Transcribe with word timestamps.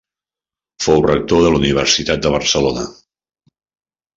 Fou 0.85 1.03
rector 1.07 1.45
de 1.47 1.51
la 1.55 1.61
Universitat 1.63 2.25
de 2.27 2.33
Barcelona. 2.37 2.87